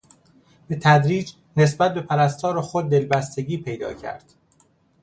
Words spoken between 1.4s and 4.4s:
نسبت به پرستار خود دلبستگی پیدا کرد.